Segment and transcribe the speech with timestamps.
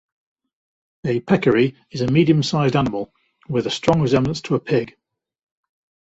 [1.05, 3.13] A peccary is a medium-sized animal,
[3.47, 4.97] with a strong resemblance to a pig.